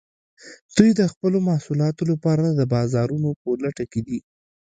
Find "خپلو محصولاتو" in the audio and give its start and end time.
1.11-2.03